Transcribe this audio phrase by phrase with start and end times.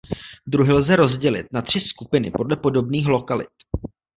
[0.47, 3.47] Druhy lze rozdělit na tři skupiny podle podobných lokalit.